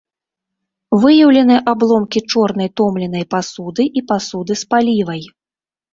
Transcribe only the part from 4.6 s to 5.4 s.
з палівай.